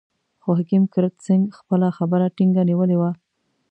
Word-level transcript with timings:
خو 0.41 0.49
حکیم 0.59 0.83
کرت 0.93 1.13
سېنګ 1.25 1.43
خپله 1.57 1.87
خبره 1.97 2.25
ټینګه 2.35 2.63
نیولې 2.69 2.97
وه. 2.99 3.11